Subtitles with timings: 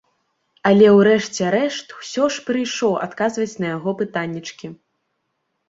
[0.69, 4.67] Але ў рэшце рэшт усё ж прыйшоў адказваць на яго пытаннечкі.